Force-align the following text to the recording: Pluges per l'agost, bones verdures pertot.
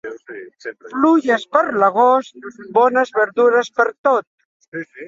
Pluges 0.93 1.45
per 1.57 1.63
l'agost, 1.83 2.41
bones 2.81 3.17
verdures 3.21 3.73
pertot. 3.81 4.31